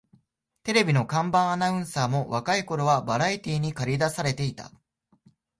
[0.63, 4.71] テレビの看板アナウンサーも若い頃はバラエティーにかり出されていた